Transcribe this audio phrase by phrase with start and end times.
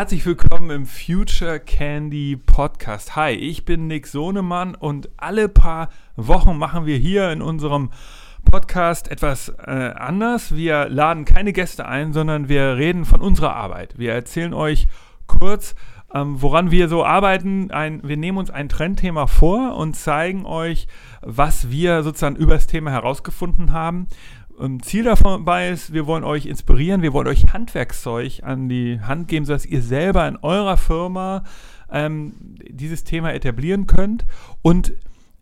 [0.00, 3.16] Herzlich willkommen im Future Candy Podcast.
[3.16, 7.90] Hi, ich bin Nick Sohnemann und alle paar Wochen machen wir hier in unserem
[8.50, 10.56] Podcast etwas äh, anders.
[10.56, 13.98] Wir laden keine Gäste ein, sondern wir reden von unserer Arbeit.
[13.98, 14.88] Wir erzählen euch
[15.26, 15.74] kurz,
[16.14, 17.70] ähm, woran wir so arbeiten.
[17.70, 20.88] Ein, wir nehmen uns ein Trendthema vor und zeigen euch,
[21.20, 24.06] was wir sozusagen über das Thema herausgefunden haben.
[24.60, 29.28] Ähm, Ziel dabei ist, wir wollen euch inspirieren, wir wollen euch Handwerkszeug an die Hand
[29.28, 31.44] geben, sodass ihr selber in eurer Firma
[31.90, 32.34] ähm,
[32.68, 34.26] dieses Thema etablieren könnt.
[34.62, 34.92] Und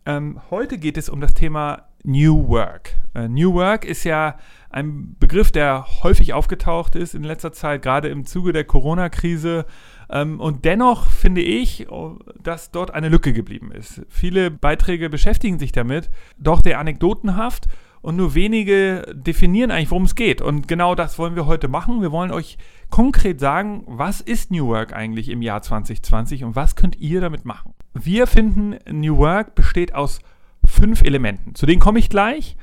[0.05, 2.95] ähm, heute geht es um das Thema New Work.
[3.13, 4.37] Äh, New Work ist ja
[4.69, 9.65] ein Begriff, der häufig aufgetaucht ist in letzter Zeit, gerade im Zuge der Corona-Krise.
[10.09, 14.01] Ähm, und dennoch finde ich, oh, dass dort eine Lücke geblieben ist.
[14.09, 17.67] Viele Beiträge beschäftigen sich damit, doch der anekdotenhaft
[18.01, 20.41] und nur wenige definieren eigentlich, worum es geht.
[20.41, 22.01] Und genau das wollen wir heute machen.
[22.01, 22.57] Wir wollen euch
[22.89, 27.45] konkret sagen, was ist New Work eigentlich im Jahr 2020 und was könnt ihr damit
[27.45, 27.73] machen.
[27.93, 30.19] Wir finden, New Work besteht aus
[30.63, 31.55] fünf Elementen.
[31.55, 32.55] Zu denen komme ich gleich.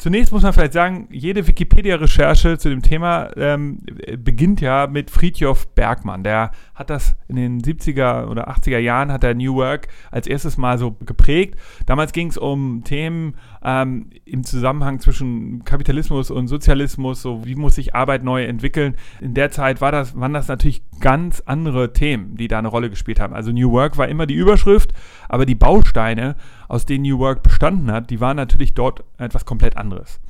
[0.00, 3.80] Zunächst muss man vielleicht sagen, jede Wikipedia-Recherche zu dem Thema ähm,
[4.16, 6.24] beginnt ja mit Friedjof Bergmann.
[6.24, 10.56] Der hat das in den 70er oder 80er Jahren, hat er New Work als erstes
[10.56, 11.60] Mal so geprägt.
[11.84, 17.74] Damals ging es um Themen ähm, im Zusammenhang zwischen Kapitalismus und Sozialismus, so wie muss
[17.74, 18.94] sich Arbeit neu entwickeln.
[19.20, 22.88] In der Zeit war das, waren das natürlich ganz andere Themen, die da eine Rolle
[22.88, 23.34] gespielt haben.
[23.34, 24.94] Also New Work war immer die Überschrift,
[25.28, 26.36] aber die Bausteine,
[26.70, 30.20] aus denen New Work bestanden hat, die waren natürlich dort etwas komplett anderes.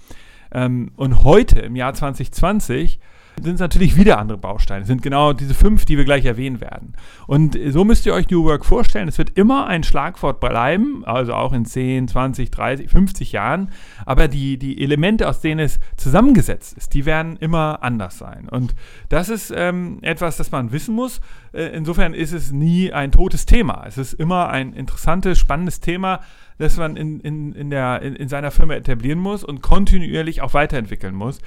[0.52, 2.98] Ähm, und heute, im Jahr 2020,
[3.42, 4.82] sind es natürlich wieder andere Bausteine.
[4.82, 6.94] Es sind genau diese fünf, die wir gleich erwähnen werden.
[7.26, 9.08] Und so müsst ihr euch New Work vorstellen.
[9.08, 13.70] Es wird immer ein Schlagwort bleiben, also auch in 10, 20, 30, 50 Jahren.
[14.04, 18.48] Aber die, die Elemente, aus denen es zusammengesetzt ist, die werden immer anders sein.
[18.48, 18.74] Und
[19.08, 21.20] das ist ähm, etwas, das man wissen muss.
[21.52, 23.84] Äh, insofern ist es nie ein totes Thema.
[23.86, 26.20] Es ist immer ein interessantes, spannendes Thema,
[26.58, 30.52] das man in, in, in, der, in, in seiner Firma etablieren muss und kontinuierlich auch
[30.52, 31.38] weiterentwickeln muss.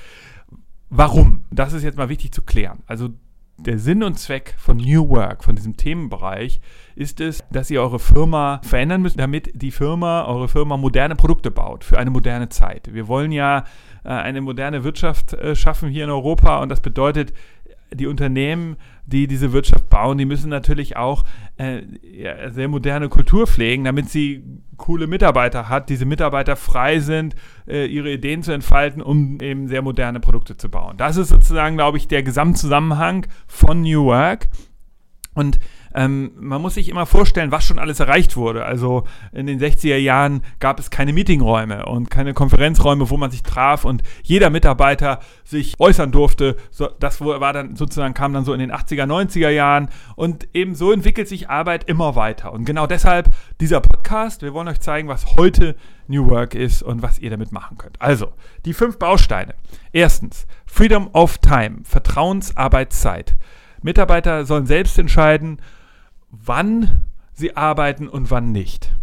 [0.95, 1.45] Warum?
[1.49, 2.83] Das ist jetzt mal wichtig zu klären.
[2.85, 3.09] Also
[3.57, 6.61] der Sinn und Zweck von New Work, von diesem Themenbereich,
[6.95, 11.49] ist es, dass ihr eure Firma verändern müsst, damit die Firma, eure Firma moderne Produkte
[11.49, 12.93] baut für eine moderne Zeit.
[12.93, 13.63] Wir wollen ja
[14.03, 17.33] äh, eine moderne Wirtschaft äh, schaffen hier in Europa und das bedeutet,
[17.91, 21.23] die Unternehmen, die diese Wirtschaft bauen, die müssen natürlich auch
[21.57, 24.43] äh, ja, sehr moderne Kultur pflegen, damit sie
[24.77, 27.35] coole Mitarbeiter hat, diese Mitarbeiter frei sind,
[27.67, 30.97] äh, ihre Ideen zu entfalten, um eben sehr moderne Produkte zu bauen.
[30.97, 34.49] Das ist sozusagen, glaube ich, der Gesamtzusammenhang von New Work.
[35.33, 35.59] Und
[35.95, 38.65] ähm, man muss sich immer vorstellen, was schon alles erreicht wurde.
[38.65, 43.43] Also in den 60er Jahren gab es keine Meetingräume und keine Konferenzräume, wo man sich
[43.43, 46.55] traf und jeder Mitarbeiter sich äußern durfte.
[46.71, 50.75] So, das war dann sozusagen kam dann so in den 80er, 90er Jahren und eben
[50.75, 52.53] so entwickelt sich Arbeit immer weiter.
[52.53, 53.29] Und genau deshalb
[53.61, 54.41] dieser Podcast.
[54.41, 55.75] Wir wollen euch zeigen, was heute
[56.07, 58.01] New Work ist und was ihr damit machen könnt.
[58.01, 58.33] Also,
[58.65, 59.55] die fünf Bausteine.
[59.91, 63.35] Erstens, Freedom of Time, Vertrauensarbeitszeit.
[63.83, 65.61] Mitarbeiter sollen selbst entscheiden,
[66.29, 68.95] wann sie arbeiten und wann nicht.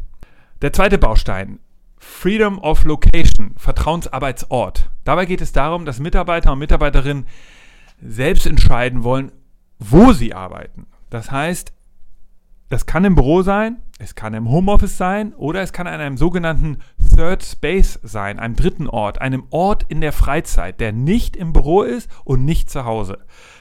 [0.63, 1.61] Der zweite Baustein,
[1.99, 4.91] Freedom of Location, Vertrauensarbeitsort.
[5.05, 7.27] Dabei geht es darum, dass Mitarbeiter und Mitarbeiterinnen
[8.03, 9.33] selbst entscheiden wollen,
[9.79, 10.87] wo sie arbeiten.
[11.11, 11.73] Das heißt,
[12.69, 16.17] das kann im Büro sein, es kann im Homeoffice sein oder es kann an einem
[16.17, 16.79] sogenannten
[17.15, 21.83] Third Space sein, einem dritten Ort, einem Ort in der Freizeit, der nicht im Büro
[21.83, 23.19] ist und nicht zu Hause.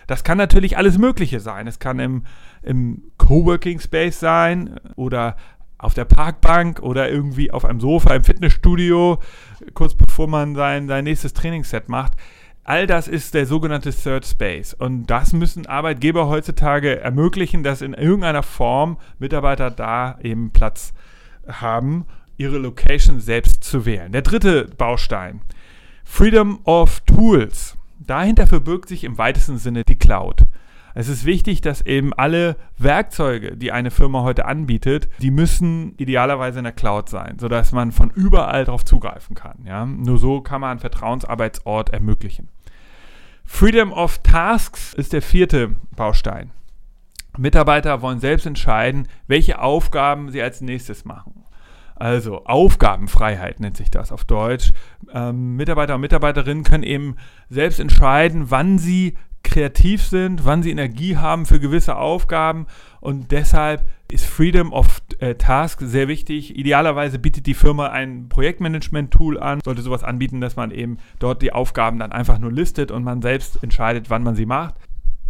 [0.08, 1.68] Das kann natürlich alles Mögliche sein.
[1.68, 2.24] Es kann im,
[2.64, 5.36] im Coworking Space sein oder
[5.78, 9.20] auf der Parkbank oder irgendwie auf einem Sofa im Fitnessstudio,
[9.74, 12.14] kurz bevor man sein, sein nächstes Trainingsset macht.
[12.64, 14.74] All das ist der sogenannte Third Space.
[14.74, 20.94] Und das müssen Arbeitgeber heutzutage ermöglichen, dass in irgendeiner Form Mitarbeiter da eben Platz
[21.48, 22.06] haben,
[22.38, 24.12] ihre Location selbst zu wählen.
[24.12, 25.42] Der dritte Baustein.
[26.04, 27.76] Freedom of Tools.
[28.00, 30.46] Dahinter verbirgt sich im weitesten Sinne die Cloud.
[31.00, 36.60] Es ist wichtig, dass eben alle Werkzeuge, die eine Firma heute anbietet, die müssen idealerweise
[36.60, 39.60] in der Cloud sein, sodass man von überall darauf zugreifen kann.
[39.64, 39.86] Ja?
[39.86, 42.50] Nur so kann man einen Vertrauensarbeitsort ermöglichen.
[43.46, 46.52] Freedom of Tasks ist der vierte Baustein.
[47.38, 51.46] Mitarbeiter wollen selbst entscheiden, welche Aufgaben sie als nächstes machen.
[51.96, 54.72] Also Aufgabenfreiheit nennt sich das auf Deutsch.
[55.14, 57.16] Ähm, Mitarbeiter und Mitarbeiterinnen können eben
[57.50, 62.68] selbst entscheiden, wann sie kreativ sind, wann sie Energie haben für gewisse Aufgaben
[63.02, 66.56] und deshalb ist Freedom of äh, Task sehr wichtig.
[66.56, 71.54] Idealerweise bietet die Firma ein Projektmanagement-Tool an, sollte sowas anbieten, dass man eben dort die
[71.54, 74.76] Aufgaben dann einfach nur listet und man selbst entscheidet, wann man sie macht.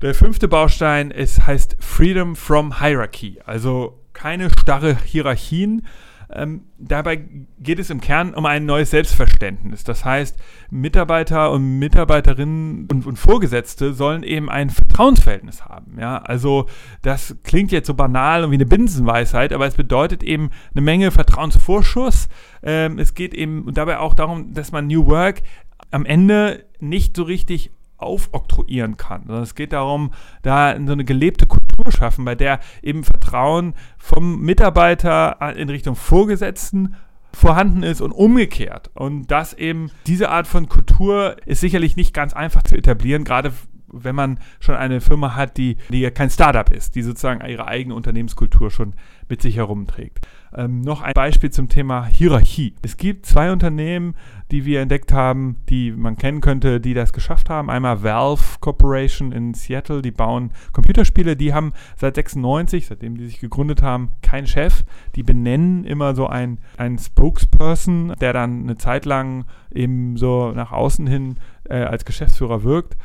[0.02, 5.86] Der fünfte Baustein ist, heißt Freedom from Hierarchy, also keine starre Hierarchien,
[6.32, 7.24] ähm, dabei
[7.60, 9.84] geht es im Kern um ein neues Selbstverständnis.
[9.84, 10.38] Das heißt,
[10.70, 15.98] Mitarbeiter und Mitarbeiterinnen und, und, Vorgesetzte sollen eben ein Vertrauensverhältnis haben.
[16.00, 16.18] Ja?
[16.20, 16.68] Also
[17.02, 21.10] das klingt jetzt so banal und wie eine Binsenweisheit, aber es bedeutet eben eine Menge
[21.10, 22.30] Vertrauensvorschuss.
[22.62, 25.42] Ähm, es geht eben dabei auch darum, dass man New Work
[25.90, 29.24] am Ende nicht so richtig aufoktroyieren kann.
[29.26, 30.12] Sondern es geht darum,
[30.42, 36.96] da so eine gelebte Kultur schaffen, bei der eben Vertrauen vom Mitarbeiter in Richtung Vorgesetzten
[37.34, 38.90] vorhanden ist und umgekehrt.
[38.96, 43.54] Und das eben, diese Art von Kultur ist sicherlich nicht ganz einfach zu etablieren, gerade
[43.92, 47.96] wenn man schon eine Firma hat, die, die kein Startup ist, die sozusagen ihre eigene
[47.96, 48.94] Unternehmenskultur schon
[49.30, 50.28] mit sich herumträgt.
[50.56, 52.74] Ähm, noch ein Beispiel zum Thema Hierarchie.
[52.82, 54.16] Es gibt zwei Unternehmen,
[54.52, 57.70] die wir entdeckt haben, die man kennen könnte, die das geschafft haben.
[57.70, 63.40] Einmal Valve Corporation in Seattle, die bauen Computerspiele, die haben seit 96, seitdem die sich
[63.40, 64.84] gegründet haben, keinen Chef.
[65.16, 70.72] Die benennen immer so einen, einen Spokesperson, der dann eine Zeit lang eben so nach
[70.72, 71.36] außen hin
[71.70, 72.98] äh, als Geschäftsführer wirkt.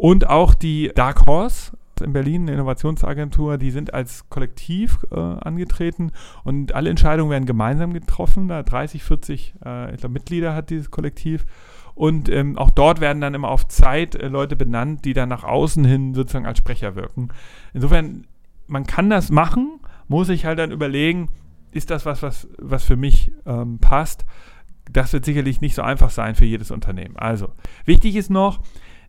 [0.00, 6.12] Und auch die Dark Horse, in Berlin, eine Innovationsagentur, die sind als Kollektiv äh, angetreten
[6.42, 8.48] und alle Entscheidungen werden gemeinsam getroffen.
[8.48, 11.44] Da 30, 40 äh, glaub, Mitglieder hat dieses Kollektiv.
[11.94, 15.44] Und ähm, auch dort werden dann immer auf Zeit äh, Leute benannt, die dann nach
[15.44, 17.28] außen hin sozusagen als Sprecher wirken.
[17.74, 18.26] Insofern,
[18.68, 21.28] man kann das machen, muss sich halt dann überlegen,
[21.72, 24.24] ist das was, was, was für mich ähm, passt.
[24.90, 27.18] Das wird sicherlich nicht so einfach sein für jedes Unternehmen.
[27.18, 27.52] Also,
[27.84, 28.60] wichtig ist noch,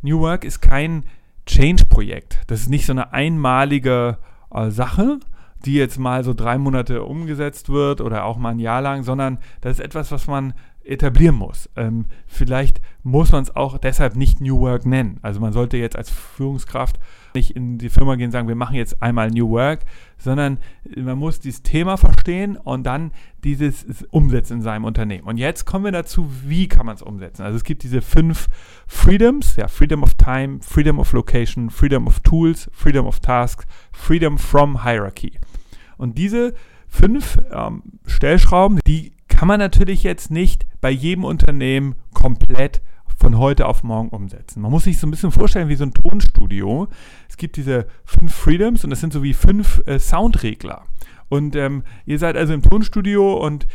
[0.01, 1.03] New Work ist kein
[1.45, 2.39] Change-Projekt.
[2.47, 4.17] Das ist nicht so eine einmalige
[4.53, 5.19] äh, Sache,
[5.65, 9.37] die jetzt mal so drei Monate umgesetzt wird oder auch mal ein Jahr lang, sondern
[9.61, 10.53] das ist etwas, was man
[10.83, 11.69] etablieren muss.
[11.75, 15.19] Ähm, vielleicht muss man es auch deshalb nicht New Work nennen.
[15.21, 16.99] Also man sollte jetzt als Führungskraft
[17.35, 19.85] nicht in die Firma gehen und sagen, wir machen jetzt einmal New Work,
[20.17, 20.57] sondern
[20.95, 23.11] man muss dieses Thema verstehen und dann
[23.43, 25.27] dieses umsetzen in seinem Unternehmen.
[25.27, 27.43] Und jetzt kommen wir dazu, wie kann man es umsetzen.
[27.43, 28.47] Also es gibt diese fünf
[28.87, 34.37] Freedoms, ja, Freedom of Time, Freedom of Location, Freedom of Tools, Freedom of Tasks, Freedom
[34.37, 35.39] from Hierarchy.
[35.97, 36.53] Und diese
[36.87, 42.81] fünf ähm, Stellschrauben, die kann man natürlich jetzt nicht bei jedem Unternehmen komplett
[43.21, 44.61] von heute auf morgen umsetzen.
[44.61, 46.87] Man muss sich so ein bisschen vorstellen wie so ein Tonstudio.
[47.29, 50.85] Es gibt diese fünf Freedoms und das sind so wie fünf äh, Soundregler.
[51.29, 53.67] Und ähm, ihr seid also im Tonstudio und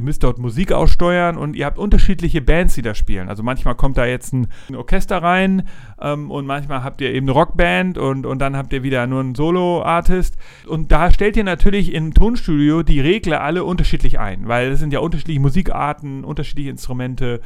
[0.00, 3.28] Ihr müsst dort Musik aussteuern und ihr habt unterschiedliche Bands, die da spielen.
[3.28, 5.68] Also manchmal kommt da jetzt ein, Orchester rein
[6.00, 9.20] ähm, und manchmal habt ihr eben eine Rockband und, und dann habt ihr wieder nur
[9.20, 10.36] einen Solo-Artist.
[10.66, 14.92] Und da stellt ihr natürlich im Tonstudio die Regler alle unterschiedlich ein, weil es sind
[14.92, 17.40] ja unterschiedliche Musikarten, unterschiedliche Instrumente.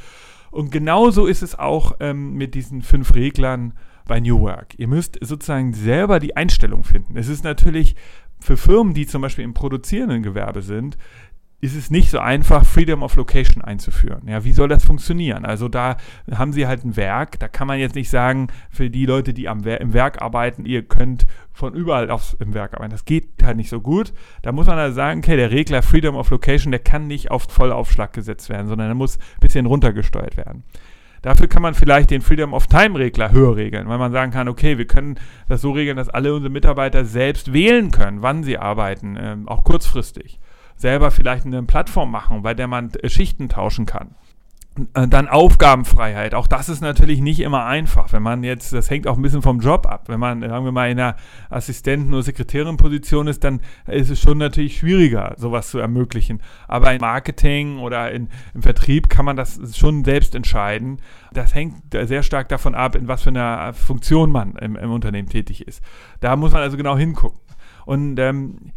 [0.50, 3.74] Und genauso ist es auch ähm, mit diesen fünf Reglern
[4.06, 4.74] bei New Work.
[4.78, 7.16] Ihr müsst sozusagen selber die Einstellung finden.
[7.16, 7.94] Es ist natürlich
[8.40, 10.96] für Firmen, die zum Beispiel im produzierenden Gewerbe sind,
[11.60, 14.28] ist es nicht so einfach, Freedom of Location einzuführen.
[14.28, 15.44] Ja, wie soll das funktionieren?
[15.44, 15.96] Also da
[16.30, 19.48] haben sie halt ein Werk, da kann man jetzt nicht sagen, für die Leute, die
[19.48, 22.92] am im Werk arbeiten, ihr könnt von überall aus im Werk arbeiten.
[22.92, 24.12] Das geht halt nicht so gut.
[24.42, 27.48] Da muss man also sagen, okay, der Regler Freedom of Location, der kann nicht auf
[27.50, 30.62] Vollaufschlag gesetzt werden, sondern er muss ein bisschen runtergesteuert werden.
[31.22, 34.46] Dafür kann man vielleicht den Freedom of Time Regler höher regeln, weil man sagen kann,
[34.46, 38.58] okay, wir können das so regeln, dass alle unsere Mitarbeiter selbst wählen können, wann sie
[38.58, 40.38] arbeiten, ähm, auch kurzfristig
[40.78, 44.14] selber vielleicht eine Plattform machen, bei der man Schichten tauschen kann.
[44.94, 46.34] Äh, dann Aufgabenfreiheit.
[46.34, 48.12] Auch das ist natürlich nicht immer einfach.
[48.12, 50.04] Wenn man jetzt, das hängt auch ein bisschen vom Job ab.
[50.08, 51.16] Wenn man, sagen wir mal, in einer
[51.50, 56.40] Assistenten- oder Sekretärin-Position ist, dann ist es schon natürlich schwieriger, sowas zu ermöglichen.
[56.66, 61.00] Aber im Marketing oder in, im Vertrieb kann man das schon selbst entscheiden.
[61.32, 65.28] Das hängt sehr stark davon ab, in was für einer Funktion man im, im Unternehmen
[65.28, 65.82] tätig ist.
[66.20, 67.40] Da muss man also genau hingucken.
[67.84, 68.72] Und ähm,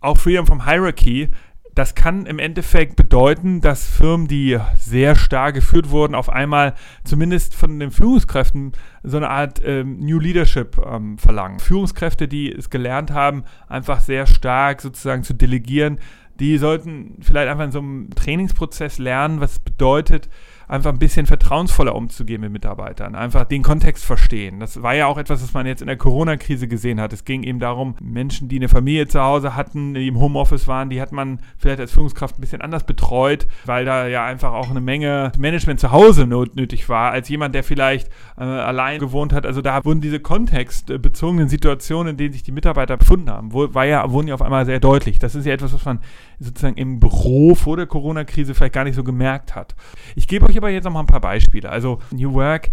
[0.00, 1.30] auch Freedom from Hierarchy,
[1.74, 6.74] das kann im Endeffekt bedeuten, dass Firmen, die sehr stark geführt wurden, auf einmal
[7.04, 8.72] zumindest von den Führungskräften
[9.02, 11.60] so eine Art ähm, New Leadership ähm, verlangen.
[11.60, 15.98] Führungskräfte, die es gelernt haben, einfach sehr stark sozusagen zu delegieren,
[16.40, 20.28] die sollten vielleicht einfach in so einem Trainingsprozess lernen, was bedeutet,
[20.68, 24.60] einfach ein bisschen vertrauensvoller umzugehen mit Mitarbeitern, einfach den Kontext verstehen.
[24.60, 27.12] Das war ja auch etwas, was man jetzt in der Corona-Krise gesehen hat.
[27.12, 30.90] Es ging eben darum, Menschen, die eine Familie zu Hause hatten, die im Homeoffice waren,
[30.90, 34.70] die hat man vielleicht als Führungskraft ein bisschen anders betreut, weil da ja einfach auch
[34.70, 39.46] eine Menge Management zu Hause nötig war, als jemand, der vielleicht äh, allein gewohnt hat.
[39.46, 43.84] Also da wurden diese kontextbezogenen Situationen, in denen sich die Mitarbeiter befunden haben, wo, war
[43.84, 45.18] ja, wurden ja auf einmal sehr deutlich.
[45.18, 46.00] Das ist ja etwas, was man
[46.42, 49.74] sozusagen im Büro vor der Corona-Krise vielleicht gar nicht so gemerkt hat.
[50.14, 51.70] Ich gebe euch aber jetzt noch mal ein paar Beispiele.
[51.70, 52.70] Also New Work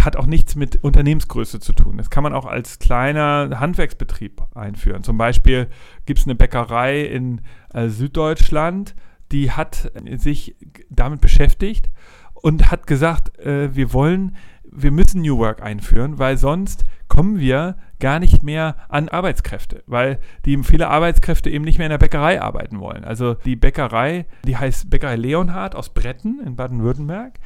[0.00, 1.96] hat auch nichts mit Unternehmensgröße zu tun.
[1.96, 5.02] Das kann man auch als kleiner Handwerksbetrieb einführen.
[5.02, 5.68] Zum Beispiel
[6.06, 7.40] gibt es eine Bäckerei in
[7.72, 8.94] äh, Süddeutschland,
[9.32, 10.56] die hat sich
[10.88, 11.90] damit beschäftigt
[12.34, 17.76] und hat gesagt, äh, wir wollen, wir müssen New Work einführen, weil sonst kommen wir
[18.00, 22.40] gar nicht mehr an Arbeitskräfte, weil die viele Arbeitskräfte eben nicht mehr in der Bäckerei
[22.40, 23.04] arbeiten wollen.
[23.04, 27.38] Also die Bäckerei, die heißt Bäckerei Leonhard aus Bretten in Baden-Württemberg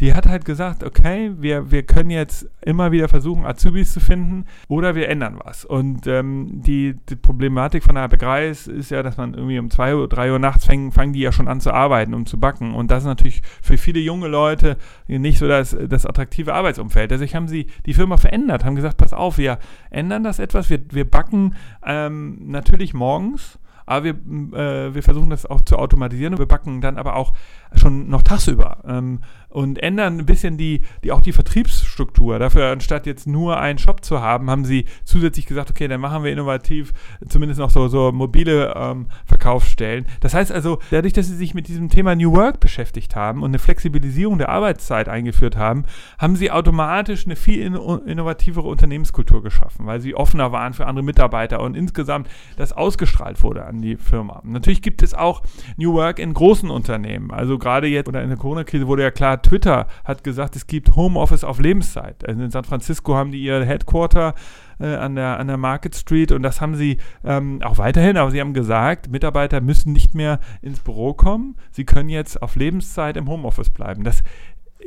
[0.00, 4.44] die hat halt gesagt, okay, wir, wir können jetzt immer wieder versuchen, Azubis zu finden
[4.68, 5.64] oder wir ändern was.
[5.64, 9.70] Und ähm, die, die, Problematik von der Bäckerei ist, ist, ja, dass man irgendwie um
[9.70, 12.38] zwei Uhr, drei Uhr nachts fängt, fangen die ja schon an zu arbeiten, um zu
[12.38, 12.74] backen.
[12.74, 14.76] Und das ist natürlich für viele junge Leute
[15.08, 17.10] nicht so das, das attraktive Arbeitsumfeld.
[17.10, 19.58] Deswegen haben sie die Firma verändert, haben gesagt, pass auf, wir
[19.98, 23.58] ändern das etwas, wir, wir backen ähm, natürlich morgens
[23.88, 24.14] aber wir,
[24.58, 27.32] äh, wir versuchen das auch zu automatisieren und wir backen dann aber auch
[27.74, 32.38] schon noch tagsüber ähm, und ändern ein bisschen die, die, auch die Vertriebsstruktur.
[32.38, 36.22] Dafür, anstatt jetzt nur einen Shop zu haben, haben sie zusätzlich gesagt, okay, dann machen
[36.22, 36.92] wir innovativ
[37.28, 40.06] zumindest noch so, so mobile ähm, Verkaufsstellen.
[40.20, 43.50] Das heißt also, dadurch, dass sie sich mit diesem Thema New Work beschäftigt haben und
[43.50, 45.84] eine Flexibilisierung der Arbeitszeit eingeführt haben,
[46.18, 51.60] haben sie automatisch eine viel innovativere Unternehmenskultur geschaffen, weil sie offener waren für andere Mitarbeiter
[51.60, 54.40] und insgesamt das ausgestrahlt wurde an die Firma.
[54.44, 55.42] Natürlich gibt es auch
[55.76, 57.30] New Work in großen Unternehmen.
[57.30, 60.96] Also gerade jetzt oder in der Corona-Krise wurde ja klar, Twitter hat gesagt, es gibt
[60.96, 62.26] Homeoffice auf Lebenszeit.
[62.26, 64.34] Also in San Francisco haben die ihr Headquarter
[64.80, 68.30] äh, an, der, an der Market Street und das haben sie ähm, auch weiterhin, aber
[68.30, 73.16] sie haben gesagt, Mitarbeiter müssen nicht mehr ins Büro kommen, sie können jetzt auf Lebenszeit
[73.16, 74.04] im Homeoffice bleiben.
[74.04, 74.22] Das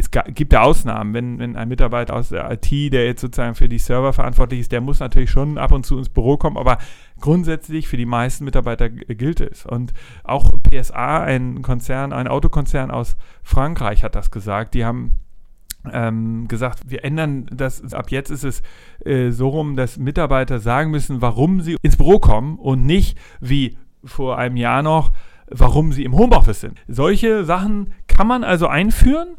[0.02, 3.70] es gibt ja Ausnahmen, wenn, wenn ein Mitarbeiter aus der IT, der jetzt sozusagen für
[3.70, 6.80] die Server verantwortlich ist, der muss natürlich schon ab und zu ins Büro kommen, aber
[7.20, 9.66] grundsätzlich für die meisten Mitarbeiter gilt es.
[9.66, 9.94] Und
[10.24, 14.74] auch PSA, ein Konzern, ein Autokonzern aus Frankreich hat das gesagt.
[14.74, 15.18] Die haben
[15.92, 18.64] ähm, gesagt, wir ändern das, ab jetzt ist es
[19.06, 23.78] äh, so rum, dass Mitarbeiter sagen müssen, warum sie ins Büro kommen und nicht wie
[24.04, 25.12] vor einem Jahr noch,
[25.48, 26.80] warum sie im Homeoffice sind.
[26.88, 29.36] Solche Sachen kann man also einführen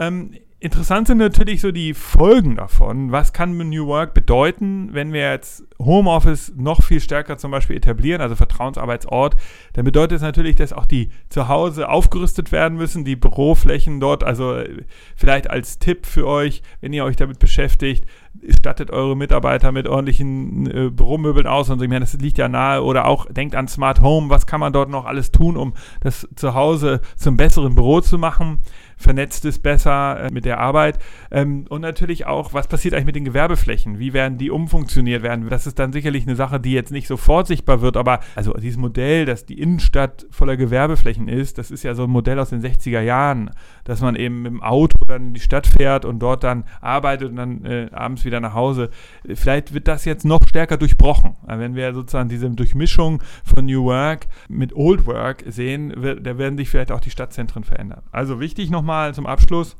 [0.00, 3.12] ähm, interessant sind natürlich so die Folgen davon.
[3.12, 8.20] Was kann New Work bedeuten, wenn wir jetzt Homeoffice noch viel stärker zum Beispiel etablieren,
[8.20, 9.36] also Vertrauensarbeitsort?
[9.72, 14.22] Dann bedeutet es natürlich, dass auch die zu Hause aufgerüstet werden müssen, die Büroflächen dort.
[14.22, 14.84] Also äh,
[15.16, 18.04] vielleicht als Tipp für euch, wenn ihr euch damit beschäftigt,
[18.48, 21.84] stattet eure Mitarbeiter mit ordentlichen äh, Büromöbeln aus und so.
[21.84, 22.82] Ich meine, das liegt ja nahe.
[22.82, 24.28] Oder auch denkt an Smart Home.
[24.28, 28.18] Was kann man dort noch alles tun, um das zu Hause zum besseren Büro zu
[28.18, 28.58] machen?
[29.00, 30.98] Vernetzt es besser äh, mit der Arbeit.
[31.30, 33.98] Ähm, und natürlich auch, was passiert eigentlich mit den Gewerbeflächen?
[33.98, 35.48] Wie werden die umfunktioniert werden?
[35.48, 38.76] Das ist dann sicherlich eine Sache, die jetzt nicht sofort sichtbar wird, aber also dieses
[38.76, 42.62] Modell, dass die Innenstadt voller Gewerbeflächen ist, das ist ja so ein Modell aus den
[42.62, 43.50] 60er Jahren,
[43.90, 47.36] dass man eben im Auto dann in die Stadt fährt und dort dann arbeitet und
[47.36, 48.90] dann äh, abends wieder nach Hause.
[49.34, 51.36] Vielleicht wird das jetzt noch stärker durchbrochen.
[51.46, 56.56] Wenn wir sozusagen diese Durchmischung von New Work mit Old Work sehen, wird, da werden
[56.56, 58.02] sich vielleicht auch die Stadtzentren verändern.
[58.12, 59.76] Also wichtig nochmal, nochmal zum Abschluss.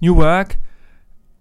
[0.00, 0.58] New Work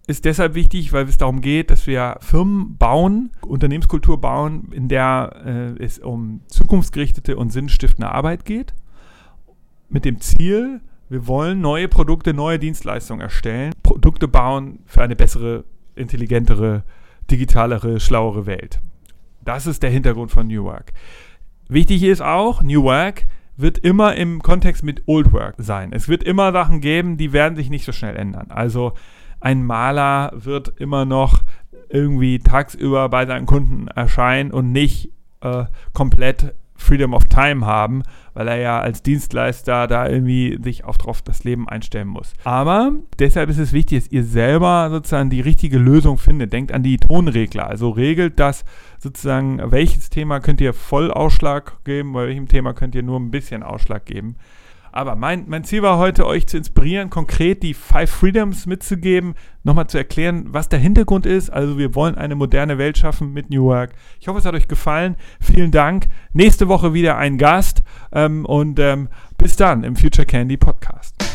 [0.08, 5.75] ist deshalb wichtig, weil es darum geht, dass wir Firmen bauen, Unternehmenskultur bauen, in der
[5.80, 8.74] äh, es um zukunftsgerichtete und sinnstiftende Arbeit geht.
[9.89, 15.64] Mit dem Ziel, wir wollen neue Produkte, neue Dienstleistungen erstellen, Produkte bauen für eine bessere,
[15.96, 16.84] intelligentere,
[17.30, 18.80] digitalere, schlauere Welt.
[19.44, 20.94] Das ist der Hintergrund von New Work.
[21.68, 23.26] Wichtig ist auch, New Work
[23.58, 25.94] wird immer im Kontext mit Old Work sein.
[25.94, 28.48] Es wird immer Sachen geben, die werden sich nicht so schnell ändern.
[28.50, 28.94] Also
[29.40, 31.44] ein Maler wird immer noch
[31.90, 38.03] irgendwie tagsüber bei seinen Kunden erscheinen und nicht äh, komplett Freedom of Time haben,
[38.34, 42.34] weil er ja als Dienstleister da irgendwie sich auf drauf das Leben einstellen muss.
[42.44, 46.53] Aber deshalb ist es wichtig, dass ihr selber sozusagen die richtige Lösung findet.
[46.53, 47.67] Denkt an die Tonregler.
[47.67, 48.65] Also regelt das
[49.00, 53.32] sozusagen, welches Thema könnt ihr voll Ausschlag geben, bei welchem Thema könnt ihr nur ein
[53.32, 54.36] bisschen Ausschlag geben.
[54.96, 59.88] Aber mein, mein Ziel war heute, euch zu inspirieren, konkret die Five Freedoms mitzugeben, nochmal
[59.88, 61.50] zu erklären, was der Hintergrund ist.
[61.50, 63.92] Also wir wollen eine moderne Welt schaffen mit New Work.
[64.22, 65.18] Ich hoffe, es hat euch gefallen.
[65.42, 66.06] Vielen Dank.
[66.32, 67.84] Nächste Woche wieder ein Gast
[68.14, 71.35] ähm, und ähm, bis dann im Future Candy Podcast.